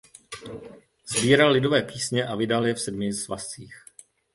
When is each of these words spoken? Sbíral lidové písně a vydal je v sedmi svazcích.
Sbíral 1.07 1.51
lidové 1.51 1.81
písně 1.83 2.27
a 2.27 2.35
vydal 2.35 2.65
je 2.67 2.73
v 2.73 2.81
sedmi 2.81 3.13
svazcích. 3.13 3.85